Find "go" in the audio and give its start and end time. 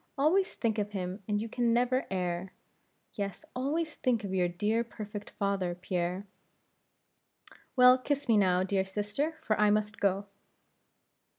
9.99-10.25